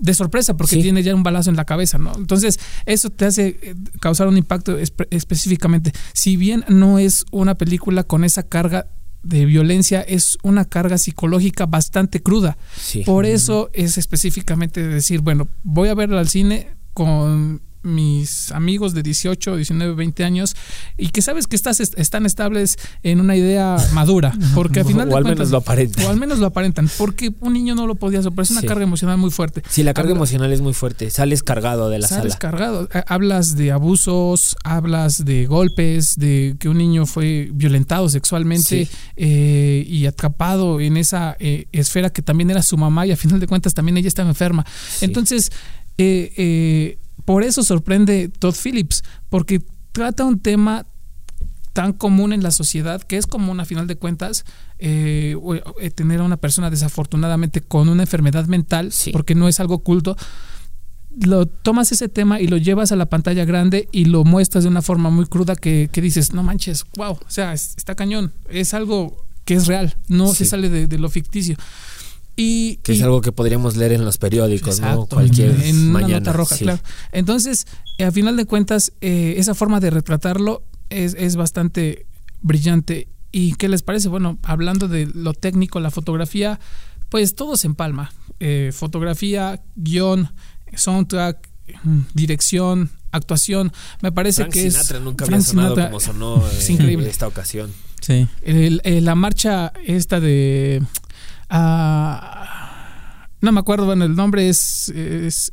[0.00, 0.82] de sorpresa porque Sí.
[0.82, 2.12] tiene ya un balazo en la cabeza, ¿no?
[2.16, 5.92] Entonces, eso te hace eh, causar un impacto espe- específicamente.
[6.14, 8.86] Si bien no es una película con esa carga
[9.22, 12.56] de violencia, es una carga psicológica bastante cruda.
[12.80, 13.02] Sí.
[13.04, 19.02] Por eso es específicamente decir, bueno, voy a verla al cine con mis amigos de
[19.02, 20.54] 18, 19, 20 años
[20.98, 25.10] y que sabes que estás, están estables en una idea madura, porque al final o
[25.12, 26.06] de al cuentas- menos lo aparenta.
[26.06, 28.66] o al menos lo aparentan, porque un niño no lo podía soportar, es una Sí.
[28.66, 29.62] carga emocional muy fuerte.
[29.68, 31.10] Sí, la carga Habla- emocional es muy fuerte.
[31.10, 32.38] Sales cargado de la Sales sala.
[32.38, 32.88] cargado.
[32.92, 38.88] Ha- Hablas de abusos, hablas de golpes, de que un niño fue violentado sexualmente Sí.
[39.16, 43.40] eh, y atrapado en esa eh, esfera que también era su mamá y a final
[43.40, 44.64] de cuentas también ella estaba enferma.
[44.98, 45.04] Sí.
[45.04, 45.50] Entonces,
[45.98, 49.60] eh, eh, por eso sorprende Todd Phillips, porque
[49.92, 50.86] trata un tema
[51.72, 54.44] tan común en la sociedad que es común a final de cuentas
[54.78, 55.36] eh,
[55.80, 59.12] eh, tener a una persona desafortunadamente con una enfermedad mental Sí.
[59.12, 60.16] porque no es algo oculto.
[61.20, 64.70] Lo tomas ese tema y lo llevas a la pantalla grande y lo muestras de
[64.70, 68.32] una forma muy cruda que, que dices no manches wow o sea es- está cañón
[68.48, 71.56] es algo que es real no se sale de, de lo ficticio
[72.40, 75.06] y, Que es algo que podríamos leer en los periódicos, ¿no?
[75.06, 76.20] Cualquier en una mañana.
[76.20, 76.64] nota roja, sí.
[76.64, 76.80] claro.
[77.12, 77.66] Entonces,
[77.98, 82.06] eh, a final de cuentas, eh, esa forma de retratarlo es, es bastante
[82.40, 83.08] brillante.
[83.32, 84.08] ¿Y qué les parece?
[84.08, 86.58] Bueno, hablando de lo técnico, la fotografía,
[87.10, 88.12] pues todo se empalma.
[88.40, 90.30] Eh, fotografía, guion,
[90.74, 91.48] soundtrack,
[91.84, 93.72] mm, dirección, actuación.
[94.02, 95.04] Me parece Frank que Sinatra es.
[95.04, 97.08] nunca Frank había sonado Sinatra, como sonó es en increíble.
[97.08, 97.70] esta ocasión.
[98.00, 98.26] Sí.
[98.42, 100.82] el- la marcha esta de...
[101.50, 104.88] ah, no me acuerdo, bueno, el nombre es...
[104.90, 105.52] es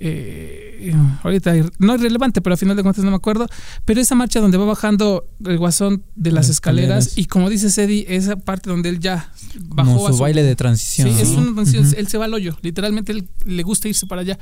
[0.00, 3.46] eh, ahorita no es relevante, pero a final de cuentas no me acuerdo.
[3.84, 7.18] Pero esa marcha donde va bajando el guasón de las Las escaleras, escaleras.
[7.18, 11.12] y como dice Eddie, esa parte donde él ya bajó a su baile de transición.
[11.12, 14.38] Sí, es una él se va al hoyo, literalmente él le gusta irse para allá.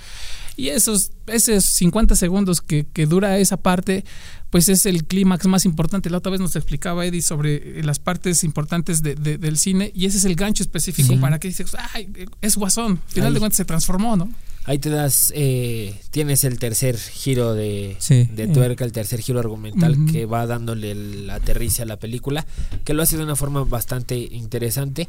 [0.56, 4.04] Y esos, esos 50 segundos que, que dura esa parte,
[4.50, 6.08] pues es el clímax más importante.
[6.08, 9.90] La otra vez nos explicaba Eddie sobre eh, las partes importantes de- de- del cine
[9.94, 11.16] y ese es el gancho específico Sí.
[11.18, 12.08] para que dices, ay,
[12.40, 13.34] es guasón, al final Ahí.
[13.34, 14.30] de cuentas se transformó, ¿no?
[14.68, 18.28] Ahí te das, eh, tienes el tercer giro de, Sí.
[18.32, 22.44] de tuerca, el tercer giro argumental que va dándole el aterrice a la película,
[22.84, 25.06] que lo hace de una forma bastante interesante.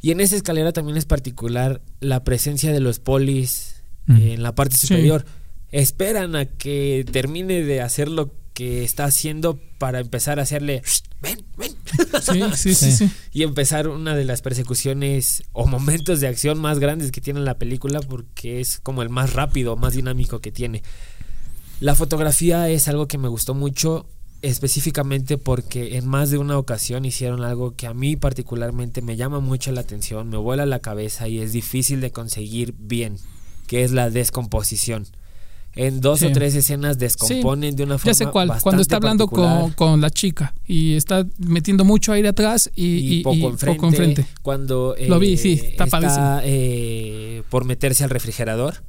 [0.00, 4.76] Y en esa escalera también es particular la presencia de los polis en la parte
[4.76, 4.86] Sí.
[4.86, 5.24] superior.
[5.72, 10.82] Esperan a que termine de hacer lo que está haciendo para empezar a hacerle,
[11.20, 11.72] ven, ven,
[12.22, 12.92] Sí, sí, sí, Sí.
[13.08, 13.10] sí.
[13.32, 17.58] y empezar una de las persecuciones o momentos de acción más grandes que tiene la
[17.58, 20.82] película porque es como el más rápido, más dinámico que tiene.
[21.80, 24.06] La fotografía es algo que me gustó mucho
[24.42, 29.40] específicamente porque en más de una ocasión hicieron algo que a mí particularmente me llama
[29.40, 33.16] mucho la atención, me vuela la cabeza y es difícil de conseguir bien,
[33.66, 35.06] que es la descomposición.
[35.76, 36.26] En dos Sí.
[36.26, 40.00] o tres escenas descomponen de una forma Ya sé cuál, cuando está hablando con, con
[40.00, 44.26] la chica y está metiendo mucho aire atrás y, y, y- poco, enfrente, poco enfrente.
[44.42, 46.38] Cuando Lo vi, eh, sí, está padrísimo.
[46.44, 48.82] eh, por meterse al refrigerador.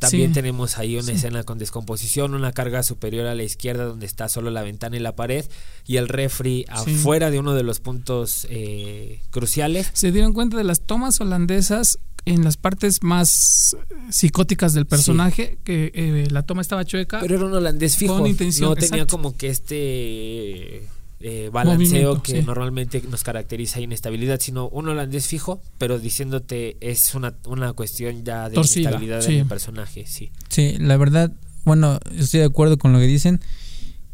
[0.00, 0.34] También Sí.
[0.34, 1.12] tenemos ahí una Sí.
[1.12, 4.98] escena con descomposición, una carga superior a la izquierda donde está solo la ventana y
[4.98, 5.46] la pared
[5.86, 6.94] y el refri Sí.
[6.94, 9.90] afuera de uno de los puntos eh, cruciales.
[9.94, 13.76] se dieron cuenta de las tomas holandesas en las partes más
[14.10, 17.20] psicóticas del personaje, que eh, la toma estaba chueca.
[17.20, 18.18] Pero era un holandés fijo.
[18.18, 19.16] Con intención, no tenía exacto.
[19.16, 20.88] como que este
[21.20, 22.42] eh, balanceo Movimiento, que sí.
[22.46, 28.48] normalmente nos caracteriza inestabilidad, sino un holandés fijo, pero diciéndote es una, una cuestión ya
[28.48, 29.34] de Torcida, inestabilidad sí.
[29.34, 30.30] en el personaje, sí.
[30.48, 31.32] Sí, la verdad,
[31.64, 33.40] bueno, estoy de acuerdo con lo que dicen.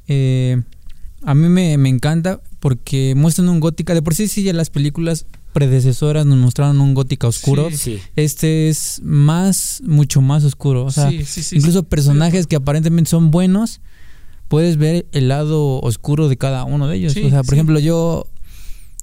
[0.09, 0.63] Eh,
[1.23, 3.95] a mí me, me encanta porque muestran un gótica.
[3.95, 7.71] De por sí, sí, ya las películas predecesoras nos mostraron un gótica oscuro.
[7.71, 7.77] Sí.
[7.77, 8.01] Sí.
[8.17, 10.85] Este es más, mucho más oscuro.
[10.85, 13.81] O sea, Sí, incluso personajes que aparentemente son buenos,
[14.49, 17.17] puedes ver el lado oscuro de cada uno de ellos.
[17.17, 18.27] O sea, por ejemplo, yo.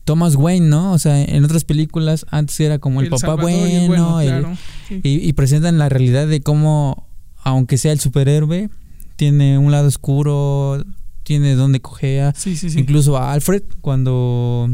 [0.04, 0.94] Thomas Wayne, ¿no?
[0.94, 4.58] O sea, en otras películas antes era como el, papá y bueno, claro.
[4.90, 7.10] Y, y presentan la realidad de cómo,
[7.44, 8.70] aunque sea el superhéroe,
[9.18, 10.82] tiene un lado oscuro,
[11.24, 12.34] tiene donde cojea.
[12.38, 12.80] Sí, sí, sí.
[12.80, 14.70] Incluso a Alfred, cuando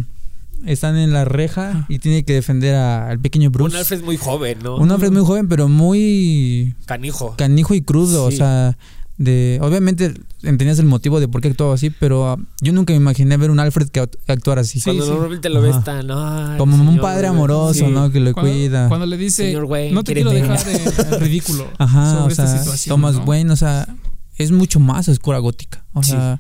[0.66, 1.86] están en la reja Ah.
[1.90, 3.76] y tiene que defender a- al pequeño Bruce.
[3.76, 4.78] Un Alfred muy joven, ¿no?
[4.78, 7.36] Un Alfred muy joven, pero muy Canijo.
[7.38, 8.30] canijo y crudo.
[8.30, 8.36] Sí.
[8.36, 8.78] O sea,
[9.18, 12.98] de obviamente entendías el motivo de por qué actuaba así, pero ah, yo nunca me
[12.98, 14.82] imaginé ver un Alfred que act- actuara así.
[14.82, 15.12] Cuando sí.
[15.12, 16.10] normalmente lo ves tan...
[16.10, 17.38] "Ay, Como un padre Wayne".
[17.38, 17.92] amoroso, Sí.
[17.92, 18.12] ¿no?
[18.12, 18.88] Que lo cuando, cuida.
[18.90, 20.58] cuando le dice, Señor Wayne, no te quiero quiéreme".
[20.58, 22.94] dejar en ridículo Ajá, sobre o esta sea, situación.
[22.94, 23.24] Thomas ¿no?
[23.26, 23.88] Wayne, o sea,
[24.38, 25.86] es mucho más oscura gótica.
[25.94, 26.10] O Sí.
[26.12, 26.40] sea,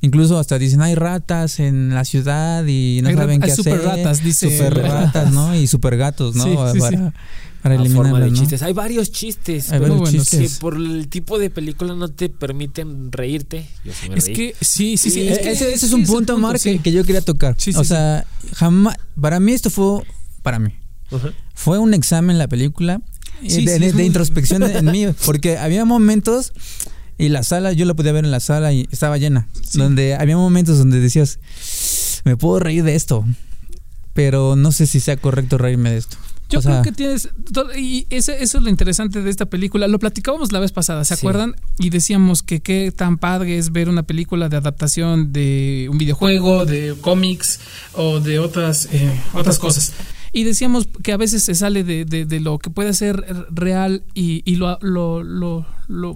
[0.00, 3.74] incluso hasta dicen hay ratas en la ciudad y no Hay saben hay qué super
[3.74, 3.84] hacer.
[3.86, 4.50] ratas, dice.
[4.56, 5.54] Super ratas, ¿no?
[5.54, 6.44] Y super gatos, ¿no?
[6.44, 7.04] Sí, sí, para, sí.
[7.62, 7.88] para de
[8.30, 8.36] ¿no?
[8.36, 8.62] chistes.
[8.62, 9.72] Hay varios chistes.
[9.72, 10.58] Hay pero varios que chistes.
[10.58, 13.66] por el tipo de película no te permiten reírte.
[13.84, 14.34] Yo sí me Es reí.
[14.34, 15.28] que, sí, sí, sí.
[15.28, 16.72] Es que ese, ese es un punto, Mark, sí.
[16.76, 17.54] que, que yo quería tocar.
[17.58, 17.88] Sí, sí, o sí.
[17.88, 18.96] sea, jamás.
[19.20, 20.02] Para mí, esto fue.
[20.42, 20.70] Para mí.
[21.54, 23.00] Fue un examen la película
[23.46, 26.52] Sí, de, sí, de- de introspección en mí, porque había momentos
[27.18, 29.78] y la sala, yo la podía ver en la sala y estaba llena, Sí.
[29.78, 31.38] donde había momentos donde decías,
[32.24, 33.24] me puedo reír de esto,
[34.14, 36.16] pero no sé si sea correcto reírme de esto.
[36.50, 37.28] Yo O sea, creo que tienes.
[37.76, 39.86] Y ese- eso es lo interesante de esta película.
[39.86, 41.20] Lo platicábamos la vez pasada, ¿se Sí.
[41.20, 41.54] acuerdan?
[41.78, 46.64] Y decíamos que qué tan padre es ver una película de adaptación de un videojuego,
[46.64, 47.60] de cómics
[47.92, 49.92] o de otras, eh, otras cosas.
[50.32, 54.02] Y decíamos que a veces se sale de, de- de lo que puede ser real
[54.14, 56.14] y, y lo, lo, lo, lo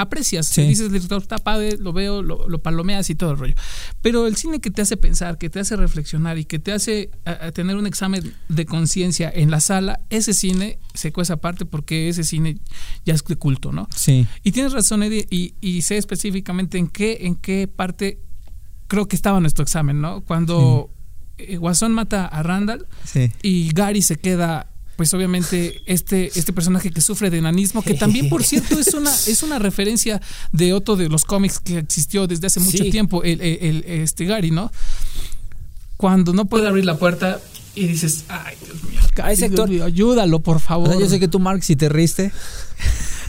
[0.00, 0.46] aprecias.
[0.46, 0.62] Sí.
[0.62, 3.54] Dices, director, está padre, lo veo, lo, lo palomeas y todo el rollo.
[4.02, 7.10] Pero el cine que te hace pensar, que te hace reflexionar y que te hace
[7.24, 11.64] a- a tener un examen de conciencia en la sala, ese cine se cueza aparte
[11.66, 12.58] porque ese cine
[13.04, 13.88] ya es de culto, ¿no?
[13.94, 18.18] Sí, Y tienes razón, Eddie, y, y sé específicamente en qué, en qué parte
[18.86, 20.22] creo que estaba nuestro examen, ¿no?
[20.22, 20.90] Cuando
[21.36, 23.30] eh, Guasón mata a Randall sí.
[23.42, 24.66] y Gary se queda
[24.98, 29.14] pues obviamente este, este personaje que sufre de enanismo, que también por cierto es una,
[29.14, 32.90] es una referencia de otro de los cómics que existió desde hace mucho Sí.
[32.90, 34.72] tiempo, el, el- el- este Gary, ¿no?
[35.96, 37.40] Cuando no puede abrir la puerta
[37.76, 40.88] y dices, ay Dios mío, A ese Dios actor- mío, ayúdalo por favor.
[40.88, 42.32] O sea, yo sé que tú, Mark, si te riste,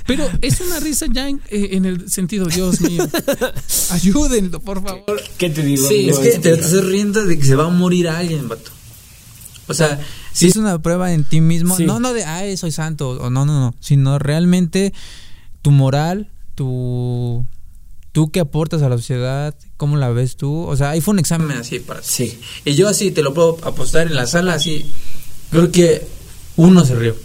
[0.08, 3.08] Pero es una risa ya en, eh, en el sentido, Dios mío,
[3.92, 5.22] ayúdenlo por favor.
[5.38, 5.88] ¿Qué te digo?
[5.88, 6.20] Sí, amigo?
[6.24, 8.72] es que te estás riendo de que se va a morir alguien, vato.
[9.68, 10.00] O sea,
[10.40, 11.86] si es una prueba en ti mismo, Sí.
[11.86, 14.94] no, no de, ay, soy santo, o no, no, no, sino realmente
[15.62, 17.46] tu moral, tu,
[18.12, 21.20] tú qué aportas a la sociedad, cómo la ves tú, o sea, ahí fue un
[21.20, 22.08] examen así para ti.
[22.10, 22.40] Sí.
[22.66, 24.92] Y yo así te lo puedo apostar en la sala, así,
[25.52, 26.08] creo que
[26.56, 27.16] uno se rió.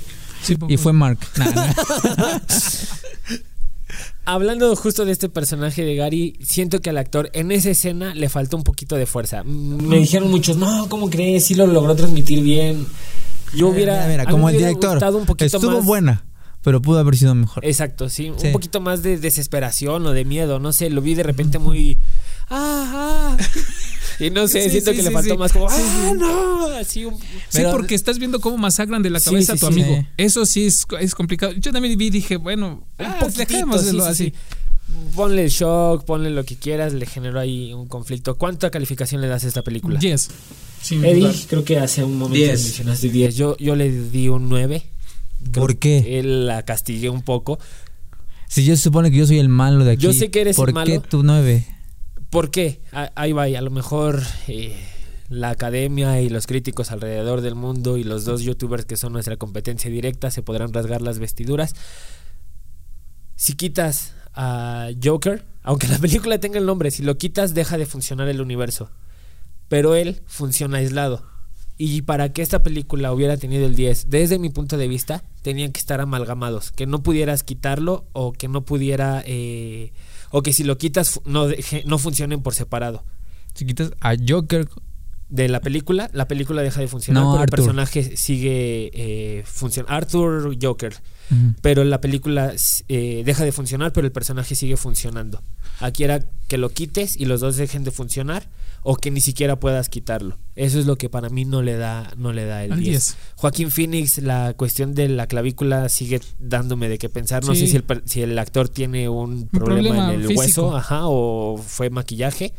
[0.43, 1.19] Sí, Y fue Mark.
[1.37, 2.39] Nah, nah.
[4.27, 8.29] Hablando justo de este personaje de Gary, siento que al actor en esa escena le
[8.31, 9.43] faltó un poquito de fuerza.
[9.45, 11.45] Me dijeron muchos, no, ¿cómo crees?
[11.47, 12.87] Sí lo logró transmitir bien.
[13.55, 13.95] Yo hubiera.
[14.07, 16.25] Mira, mira, como el director, un poquito estuvo más- buena,
[16.63, 17.65] pero pudo haber sido mejor.
[17.67, 18.47] Exacto, sí, Sí.
[18.47, 21.99] un poquito más de desesperación o de miedo, no sé, lo vi de repente muy
[22.51, 23.37] ah, ah.
[24.21, 25.39] Y no sé, Sí, siento sí, que sí, le faltó sí.
[25.39, 26.13] más como ah, sí.
[26.19, 29.57] no, así un Sí, Pero- porque estás viendo cómo masacran de la Sí, cabeza a
[29.57, 29.73] tu sí.
[29.73, 29.97] amigo.
[30.01, 30.07] Sí.
[30.17, 31.53] Eso sí es, es complicado.
[31.53, 34.27] Yo también vi y dije, bueno, ah, dejémoslo así.
[34.27, 34.33] sí.
[35.17, 38.37] Ponle el shock, ponle lo que quieras, le generó ahí un conflicto.
[38.37, 39.99] ¿Cuánta calificación le das a esta película?
[39.99, 40.29] Yes.
[40.83, 41.35] Sin Eddie, dudar.
[41.49, 42.63] creo que hace un momento Diez.
[42.63, 43.35] mencionaste 10.
[43.37, 44.85] Yo, yo le di un 9.
[45.53, 46.19] ¿Por qué?
[46.21, 47.59] Él la castigué un poco.
[48.49, 50.03] Si yo se supone que yo soy el malo de aquí.
[50.03, 51.03] Yo sé que eres ¿por el qué malo.
[51.09, 51.67] tú nueve?
[52.35, 52.81] ¿Por qué?
[53.15, 54.77] Ahí va, y a lo mejor eh,
[55.29, 59.37] la academia y los críticos alrededor del mundo y los dos youtubers que son nuestra
[59.37, 61.77] competencia directa se podrán rasgar las vestiduras.
[63.37, 67.87] Si quitas a Joker, aunque la película tenga el nombre, si lo quitas deja de
[67.87, 68.91] funcionar el universo.
[69.69, 71.23] Pero él funciona aislado.
[71.79, 75.71] Y para que esta película hubiera tenido el 10, desde mi punto de vista, tenían
[75.71, 76.73] que estar amalgamados.
[76.73, 79.23] Que no pudieras quitarlo o que no pudiera...
[79.25, 79.93] eh,
[80.37, 83.05] o que si lo quitas no, deje- no funcionen por separado.
[83.55, 84.67] Si quitas a Joker,
[85.29, 87.59] De la película, la película deja de funcionar, No, pero Arthur.
[87.61, 89.95] el personaje sigue eh, funcionando.
[89.97, 90.95] Arthur Joker.
[91.63, 92.53] Pero la película
[92.89, 95.41] eh, deja de funcionar, pero el personaje sigue funcionando.
[95.81, 98.47] Aquí era que lo quites y los dos dejen de funcionar,
[98.87, 100.39] o que ni siquiera puedas quitarlo.
[100.57, 102.91] Eso es lo que para mí no le da, no le da el Al 10.
[102.91, 103.17] 10.
[103.37, 107.43] Joaquín Phoenix, la cuestión de la clavícula sigue dándome de qué pensar.
[107.45, 107.63] No Sí.
[107.63, 110.41] sé si el, per- si el actor tiene un problema, problema en el físico.
[110.41, 112.53] hueso, ajá, o fue maquillaje.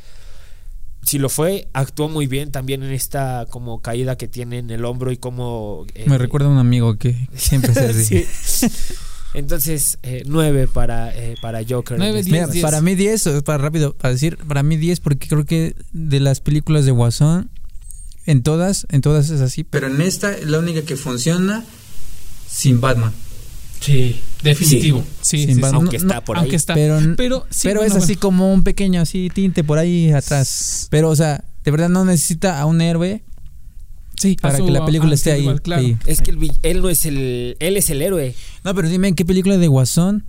[1.03, 4.83] Si lo fue, actuó muy bien también en esta como caída que tiene en el
[4.85, 5.85] hombro y como...
[5.93, 8.25] eh, Me recuerda a un amigo que siempre se ríe.
[8.43, 8.67] Sí.
[9.37, 11.95] Entonces, eh, 9 para, eh, para Joker.
[11.95, 12.63] en Nueve, este Mira, diez.
[12.63, 16.19] para mí 10, o para rápido, para decir, para mí 10 porque creo que de
[16.19, 17.49] las películas de Guasón,
[18.25, 19.63] en todas, en todas es así.
[19.63, 21.63] Pero en esta es la única que funciona
[22.49, 23.13] sin Batman.
[23.81, 25.03] Sí, definitivo.
[25.21, 25.61] Sí, Sin sí, sí.
[25.61, 25.81] Batman.
[25.81, 26.55] Aunque no, está por Aunque ahí.
[26.55, 26.73] está.
[26.73, 28.19] Pero, Pero, sí, pero bueno, es así bueno.
[28.21, 30.87] como un pequeño así tinte por ahí atrás.
[30.89, 33.21] Pero, o sea, de verdad no necesita a un héroe
[34.19, 35.41] Sí, para su- que la película esté ahí.
[35.41, 35.81] igual, claro.
[35.81, 35.97] ahí.
[36.05, 37.57] Es que el él no es el...
[37.59, 38.33] Él es el héroe.
[38.63, 40.25] No, pero dime, ¿en qué película de Guasón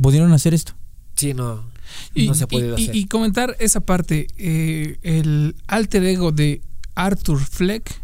[0.00, 0.72] pudieron hacer esto?
[1.16, 1.64] Sí, no.
[2.14, 2.96] Y, no se ha y- podido y- hacer.
[2.96, 6.62] y comentar esa parte, eh, el alter ego de
[6.94, 8.00] Arthur Fleck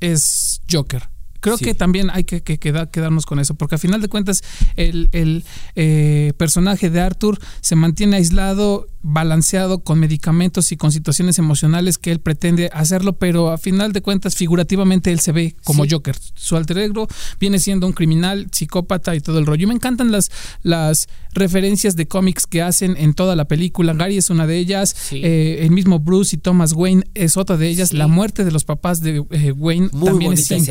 [0.00, 1.08] es Joker.
[1.46, 1.64] Creo Sí.
[1.64, 4.42] que también hay que, que queda- quedarnos con eso, porque a final de cuentas
[4.74, 5.44] el, el,
[5.76, 12.10] eh, personaje de Arthur se mantiene aislado, balanceado con medicamentos y con situaciones emocionales que
[12.10, 15.90] él pretende hacerlo, pero a final de cuentas figurativamente él se ve como Sí.
[15.92, 16.16] Joker.
[16.34, 17.06] Su alter ego
[17.38, 19.62] viene siendo un criminal, psicópata y todo el rollo.
[19.62, 20.30] Y me encantan las,
[20.62, 23.92] las referencias de cómics que hacen en toda la película.
[23.94, 25.20] Gary es una de ellas, Sí.
[25.22, 27.92] eh, el mismo Bruce y Thomas Wayne es otra de ellas.
[27.92, 30.64] La muerte de los papás de eh, Wayne Muy también es escena,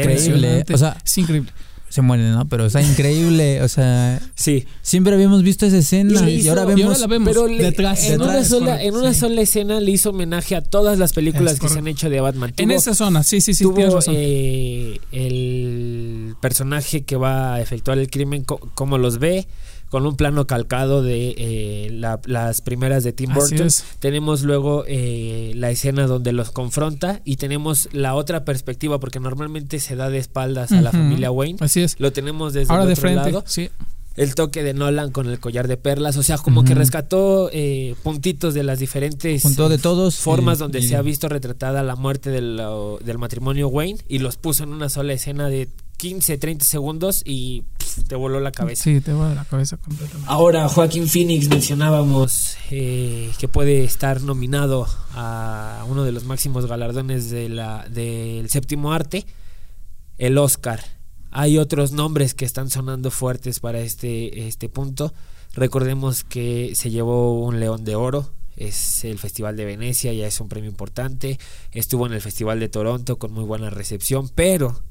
[0.73, 0.73] impresionante.
[0.73, 1.51] o sea, es increíble.
[1.87, 2.45] Se mueren, ¿no?
[2.49, 4.65] Pero está increíble, o sea, Sí.
[4.81, 6.79] siempre habíamos visto esa escena Y y, ahora vemos...
[6.79, 8.03] y ahora la vemos Pero le- detrás.
[8.05, 9.19] en, detrás, una sola, correcto, en una sí.
[9.21, 12.19] sola escena le hizo homenaje a todas las películas Es que se han hecho de
[12.19, 12.53] Batman.
[12.57, 14.15] En esa zona, sí, sí, sí, tienes tuvo razón.
[14.17, 19.47] eh, el personaje que va a efectuar el crimen, como los ve,
[19.95, 23.69] con un plano calcado de eh, la- las primeras de Tim Burton.
[23.99, 29.79] Tenemos luego eh, la escena donde los confronta y tenemos la otra perspectiva, porque normalmente
[29.79, 31.59] se da de espaldas a la familia Wayne.
[31.61, 31.97] Así es.
[31.97, 33.43] Lo tenemos desde Ahora el de otro frente, lado.
[33.47, 33.69] sí.
[34.17, 37.95] El toque de Nolan con el collar de perlas, o sea, como que rescató eh,
[38.03, 40.15] puntitos de las diferentes de todos.
[40.17, 42.61] formas donde se ha visto retratada la muerte del,
[43.03, 47.63] del matrimonio Wayne y los puso en una sola escena de 15, 30 segundos y
[47.77, 48.83] pff, te voló la cabeza.
[48.83, 50.27] Sí, te de la cabeza completamente.
[50.29, 57.29] Ahora, Joaquín Phoenix mencionábamos eh, que puede estar nominado a uno de los máximos galardones
[57.29, 59.25] de la, del séptimo arte,
[60.17, 60.81] el Oscar.
[61.31, 65.13] Hay otros nombres que están sonando fuertes para este, este punto.
[65.53, 70.39] Recordemos que se llevó un León de Oro, es el Festival de Venecia, ya es
[70.39, 71.39] un premio importante.
[71.71, 74.81] Estuvo en el Festival de Toronto con muy buena recepción, pero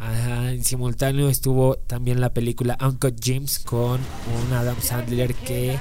[0.00, 4.00] ah, en simultáneo estuvo también la película Uncut James con
[4.46, 5.78] un Adam Sandler que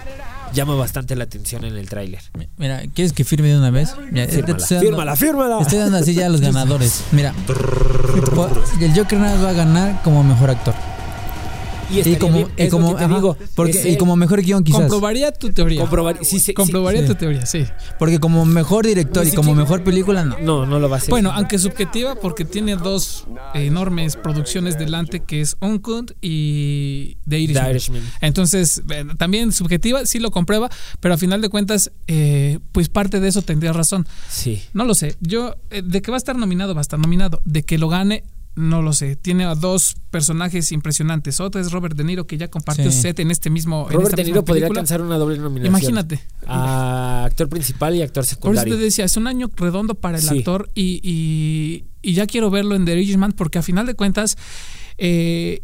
[0.53, 2.21] llama bastante la atención en el tráiler.
[2.57, 3.93] Mira, ¿quieres que firme de una vez?
[3.93, 5.61] Te Fírmala, estoy dando- fírmala, fírmala.
[5.61, 7.03] Estoy dando así ya a los ganadores.
[7.11, 7.33] Mira,
[8.81, 10.73] el Joker nada va a ganar como mejor actor.
[11.89, 14.15] Y, como, bien, y es lo como, que te ajá, digo, porque, ese- y como
[14.15, 14.81] mejor guion quizás.
[14.81, 15.81] Comprobaría tu teoría.
[15.81, 17.07] comprobar- sí, sí, Comprobaría sí.
[17.07, 17.65] tu teoría, sí.
[17.99, 20.37] Porque como mejor director y como mejor película, no.
[20.39, 21.09] No, no lo va a hacer.
[21.09, 27.39] Bueno, aunque subjetiva porque tiene dos enormes producciones delante que es Uncut y The The
[27.39, 27.69] Irishman.
[27.71, 28.01] Irishman.
[28.21, 30.69] Entonces, eh, también subjetiva, sí lo comprueba,
[30.99, 34.07] pero a final de cuentas, eh, pues parte de eso tendría razón.
[34.29, 34.61] Sí.
[34.73, 35.15] No lo sé.
[35.21, 37.41] Yo, eh, de que va a estar nominado, va a estar nominado.
[37.45, 38.23] De que lo gane,
[38.57, 39.15] no lo sé.
[39.15, 41.39] Tiene a dos personajes impresionantes.
[41.39, 43.01] Otro es Robert De Niro, que ya compartió Sí.
[43.01, 43.85] set en este mismo.
[43.87, 44.79] en Robert esta De Niro podría película.
[44.81, 45.71] alcanzar una doble nominación.
[45.73, 46.19] Imagínate.
[46.47, 48.75] A actor principal y actor Por eso secundario.
[48.77, 50.39] te decía, es un año redondo para el Sí.
[50.39, 54.37] actor y, y- y ya quiero verlo en The Irishman porque a final de cuentas
[54.97, 55.61] eh,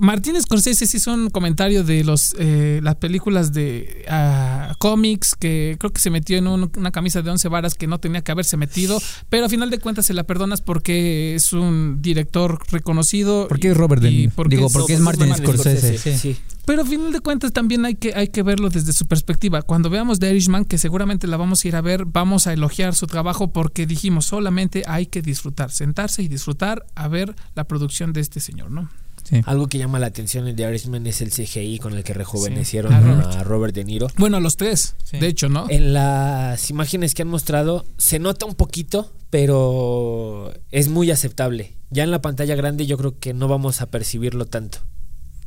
[0.00, 5.76] Martín Scorsese sí hizo un comentario de los eh, las películas de ah, cómics que
[5.78, 8.32] creo que se metió en un- una camisa de 11 varas que no tenía que
[8.32, 13.46] haberse metido, pero a final de cuentas se la perdonas porque es un director reconocido.
[13.48, 14.32] ¿Por qué y- es Robert De y Niro?
[14.34, 15.98] porque Digo, es- porque es No, Martin Scorsese.
[15.98, 16.16] sí.
[16.18, 16.36] Sí.
[16.66, 19.60] pero a final de cuentas también hay que, hay que verlo desde su perspectiva.
[19.60, 22.94] Cuando veamos The Irishman, que seguramente la vamos a ir a ver, vamos a elogiar
[22.94, 28.14] su trabajo porque dijimos solamente hay que disfrutar, sentarse y disfrutar a ver la producción
[28.14, 28.88] de este señor, ¿no?
[29.24, 29.40] Sí.
[29.46, 32.92] Algo que llama la atención en The Irishman es el CGI con el que rejuvenecieron
[32.92, 33.38] Sí.
[33.38, 33.74] a, Robert.
[33.74, 34.06] De Niro.
[34.18, 35.18] Bueno, los tres, Sí.
[35.18, 35.66] de hecho, ¿no?
[35.70, 41.72] En las imágenes que han mostrado se nota un poquito, pero es muy aceptable.
[41.90, 44.78] Ya en la pantalla grande yo creo que no vamos a percibirlo tanto.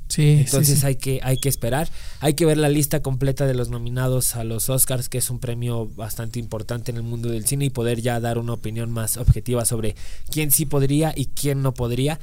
[0.10, 0.86] Sí, Entonces sí, sí.
[0.86, 1.90] hay que hay que esperar,
[2.22, 5.40] hay que ver la lista completa de los nominados a los Oscars, que es un
[5.40, 9.18] premio bastante importante en el mundo del cine y poder ya dar una opinión más
[9.18, 9.96] objetiva sobre
[10.32, 12.20] quién sí podría y quién no podría.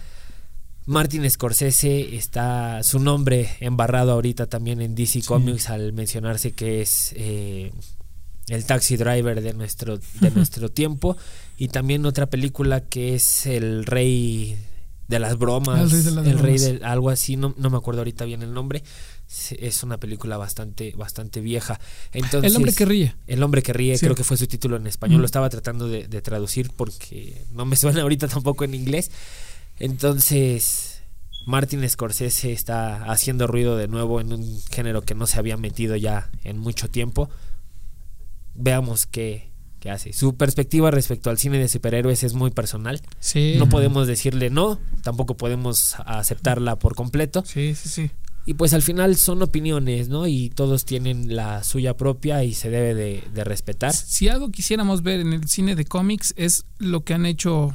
[0.86, 7.12] Martin Scorsese está su nombre embarrado ahorita también en DC Comics al mencionarse que es
[7.16, 7.72] eh,
[8.48, 11.16] el taxi driver de nuestro, de nuestro tiempo.
[11.56, 14.58] Y también otra película que es El Rey
[15.08, 15.80] de las Bromas.
[15.80, 16.80] El Rey de las el Rey Bromas.
[16.80, 18.82] de algo así, no, no me acuerdo ahorita bien el nombre.
[19.58, 21.80] Es una película bastante, bastante vieja.
[22.12, 23.14] Entonces, El hombre que ríe.
[23.26, 24.04] El hombre que ríe, Sí.
[24.04, 25.18] creo que fue su título en español.
[25.18, 25.20] Mm.
[25.20, 29.10] Lo estaba tratando de, de traducir porque no me suena ahorita tampoco en inglés.
[29.78, 31.02] Entonces,
[31.46, 35.96] Martin Scorsese está haciendo ruido de nuevo en un género que no se había metido
[35.96, 37.28] ya en mucho tiempo.
[38.54, 39.50] Veamos qué,
[39.80, 40.12] qué hace.
[40.12, 43.00] Su perspectiva respecto al cine de superhéroes es muy personal.
[43.20, 43.54] Sí.
[43.58, 47.44] No podemos decirle no, tampoco podemos aceptarla por completo.
[47.44, 48.10] Sí, sí, sí.
[48.46, 50.26] Y pues al final son opiniones, ¿no?
[50.26, 53.94] Y todos tienen la suya propia y se debe de, de respetar.
[53.94, 57.74] Si algo quisiéramos ver en el cine de cómics es lo que han hecho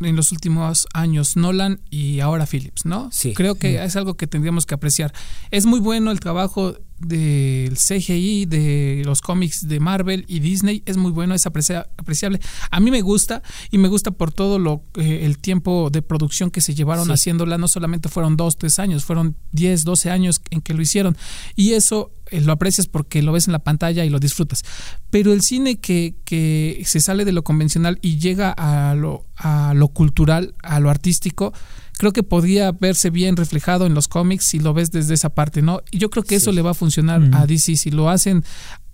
[0.00, 3.08] en los últimos años Nolan y ahora Phillips, ¿no?
[3.12, 3.34] Sí.
[3.34, 5.12] Creo que es algo que tendríamos que apreciar.
[5.50, 10.96] Es muy bueno el trabajo del CGI, de los cómics de Marvel y Disney, es
[10.96, 12.40] muy bueno, es aprecia- apreciable.
[12.70, 16.50] A mí me gusta y me gusta por todo lo eh, el tiempo de producción
[16.50, 17.12] que se llevaron Sí.
[17.12, 21.16] haciéndola, no solamente fueron dos, tres años, fueron 10, 12 años en que lo hicieron.
[21.56, 24.62] Y eso eh, lo aprecias porque lo ves en la pantalla y lo disfrutas.
[25.10, 29.72] Pero el cine que, que se sale de lo convencional y llega a lo, a
[29.74, 31.52] lo cultural, a lo artístico,
[31.98, 35.60] creo que podría verse bien reflejado en los cómics si lo ves desde esa parte,
[35.60, 35.82] ¿no?
[35.90, 37.34] Y yo creo que eso le va a funcionar Mm.
[37.34, 38.44] a DC si lo hacen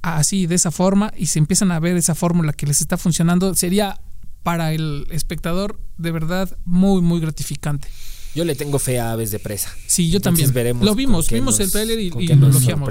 [0.02, 3.54] así, de esa forma, y se empiezan a ver esa fórmula que les está funcionando,
[3.54, 4.00] sería
[4.42, 7.88] para el espectador de verdad muy, muy gratificante.
[8.34, 9.70] Yo le tengo fe a Aves de Presa.
[9.86, 10.54] Sí, yo Entonces también.
[10.54, 12.90] veremos lo vimos, vimos nos- el tráiler y, y lo elogiamos.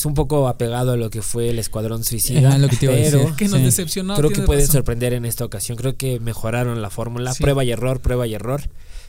[0.00, 2.86] Es un poco apegado a lo que fue el Escuadrón Suicida, Ajá, lo que te
[2.86, 3.34] iba a pero decir.
[3.36, 3.64] Que nos Sí.
[3.66, 4.14] decepcionó.
[4.16, 4.72] creo que tienes puede razón.
[4.72, 5.76] sorprender en esta ocasión.
[5.76, 7.42] Creo que mejoraron la fórmula, Sí.
[7.42, 8.62] prueba y error, prueba y error.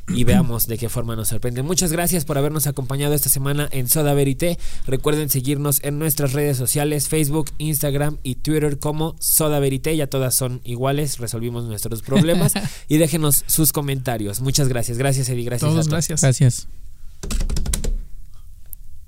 [0.09, 1.63] Y veamos de qué forma nos sorprende.
[1.63, 4.59] Muchas gracias por habernos acompañado esta semana en Soda Verité.
[4.85, 9.95] Recuerden seguirnos en nuestras redes sociales, Facebook, Instagram y Twitter como Soda Verité.
[9.95, 12.51] Ya todas son iguales, resolvimos nuestros problemas.
[12.89, 14.41] y déjenos sus comentarios.
[14.41, 14.97] Muchas gracias.
[14.97, 15.45] Gracias, Eddie.
[15.45, 15.93] Gracias a Todos, todos.
[16.09, 16.19] gracias.
[16.21, 16.67] Gracias.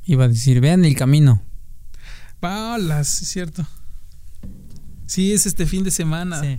[0.05, 1.41] Iba a decir, vean el camino.
[2.43, 3.65] Palas, es cierto.
[5.05, 6.41] Sí, es este fin de semana.
[6.41, 6.57] Sí.